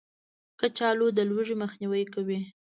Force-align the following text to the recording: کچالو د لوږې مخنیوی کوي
کچالو 0.59 1.07
د 1.17 1.19
لوږې 1.29 1.55
مخنیوی 1.63 2.03
کوي 2.13 2.39